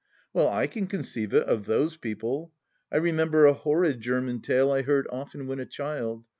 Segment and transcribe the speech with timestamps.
[0.33, 2.51] Well I can conceive it, of those people
[2.91, 6.25] I I remember a horrid German tale I heard often when a child.